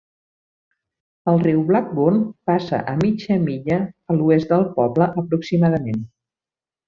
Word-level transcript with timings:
El 1.33 1.35
riu 1.43 1.59
Blackbourne 1.71 2.47
passa 2.51 2.79
a 2.93 2.97
mitja 3.03 3.37
milla 3.45 3.79
a 4.13 4.17
l'oest 4.21 4.55
del 4.55 4.67
poble 4.79 5.11
aproximadament. 5.25 6.03